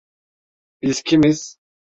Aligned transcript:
Biz 0.81 1.03
kimiz? 1.03 1.57